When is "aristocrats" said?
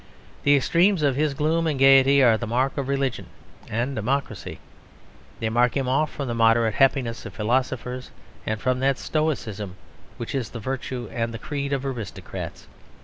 11.85-12.65